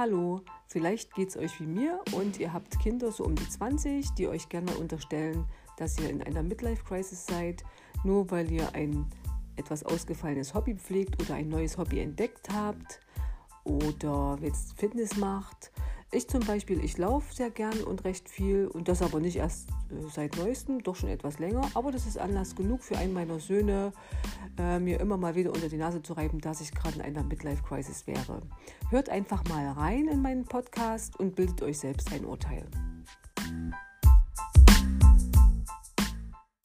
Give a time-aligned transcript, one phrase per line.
[0.00, 4.14] Hallo, vielleicht geht es euch wie mir und ihr habt Kinder so um die 20,
[4.14, 5.44] die euch gerne unterstellen,
[5.76, 7.64] dass ihr in einer Midlife-Crisis seid,
[8.02, 9.04] nur weil ihr ein
[9.56, 13.00] etwas ausgefallenes Hobby pflegt oder ein neues Hobby entdeckt habt
[13.64, 15.70] oder jetzt Fitness macht.
[16.12, 19.70] Ich zum Beispiel, ich laufe sehr gern und recht viel und das aber nicht erst
[19.70, 21.62] äh, seit neuestem, doch schon etwas länger.
[21.74, 23.92] Aber das ist Anlass genug für einen meiner Söhne,
[24.58, 27.22] äh, mir immer mal wieder unter die Nase zu reiben, dass ich gerade in einer
[27.22, 28.42] Midlife-Crisis wäre.
[28.90, 32.66] Hört einfach mal rein in meinen Podcast und bildet euch selbst ein Urteil.